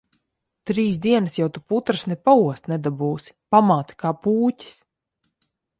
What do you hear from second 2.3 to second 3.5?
paost nedabūsi.